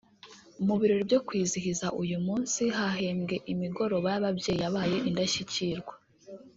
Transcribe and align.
Mu 0.65 0.73
birori 0.79 1.03
byo 1.09 1.19
kwizihiza 1.27 1.87
uyu 2.01 2.17
munsi 2.25 2.61
hahembwe 2.77 3.35
imigoroba 3.51 4.07
y’ababyeyi 4.13 4.59
yabaye 4.63 4.97
indashyikirwa 5.09 5.93